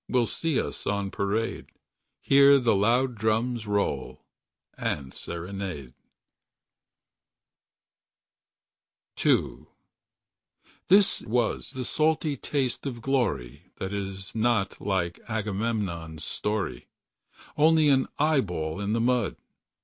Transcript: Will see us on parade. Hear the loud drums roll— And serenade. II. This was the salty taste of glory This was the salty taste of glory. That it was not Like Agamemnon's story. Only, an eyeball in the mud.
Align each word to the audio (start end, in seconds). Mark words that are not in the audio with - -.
Will 0.09 0.25
see 0.25 0.59
us 0.59 0.87
on 0.87 1.11
parade. 1.11 1.67
Hear 2.21 2.57
the 2.57 2.73
loud 2.75 3.13
drums 3.13 3.67
roll— 3.67 4.25
And 4.75 5.13
serenade. 5.13 5.93
II. 9.23 9.67
This 10.87 11.21
was 11.21 11.69
the 11.69 11.83
salty 11.85 12.35
taste 12.35 12.87
of 12.87 13.03
glory 13.03 13.61
This 13.61 13.61
was 13.61 13.61
the 13.61 13.73
salty 13.73 13.73
taste 13.73 13.73
of 13.73 13.73
glory. 13.73 13.73
That 13.75 13.93
it 13.93 13.99
was 13.99 14.33
not 14.33 14.81
Like 14.81 15.19
Agamemnon's 15.27 16.23
story. 16.23 16.87
Only, 17.55 17.89
an 17.89 18.07
eyeball 18.17 18.81
in 18.81 18.93
the 18.93 19.01
mud. 19.01 19.35